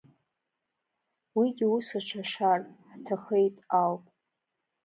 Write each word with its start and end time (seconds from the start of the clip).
Уигьы 1.37 1.65
ус 1.75 1.87
аҽашар, 1.97 2.61
ҳҭахеит 2.89 3.57
ауп. 3.81 4.03